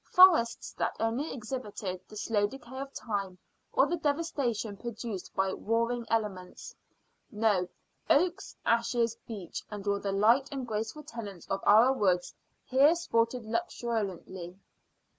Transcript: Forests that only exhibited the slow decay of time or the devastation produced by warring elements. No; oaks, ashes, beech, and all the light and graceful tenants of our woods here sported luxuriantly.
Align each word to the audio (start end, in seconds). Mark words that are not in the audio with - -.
Forests 0.09 0.73
that 0.79 0.97
only 0.99 1.31
exhibited 1.31 2.01
the 2.09 2.17
slow 2.17 2.47
decay 2.47 2.79
of 2.79 2.91
time 2.91 3.37
or 3.71 3.85
the 3.85 3.97
devastation 3.97 4.75
produced 4.75 5.31
by 5.35 5.53
warring 5.53 6.07
elements. 6.09 6.73
No; 7.29 7.69
oaks, 8.09 8.55
ashes, 8.65 9.15
beech, 9.27 9.63
and 9.69 9.85
all 9.85 9.99
the 9.99 10.11
light 10.11 10.49
and 10.51 10.67
graceful 10.67 11.03
tenants 11.03 11.45
of 11.51 11.59
our 11.67 11.93
woods 11.93 12.33
here 12.65 12.95
sported 12.95 13.45
luxuriantly. 13.45 14.57